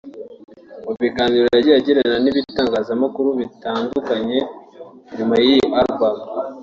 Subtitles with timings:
[0.83, 4.37] Mu biganiro yagiye agirana n’ibitangazamakuru bitandukanye
[5.15, 6.15] nyuma y’iyi album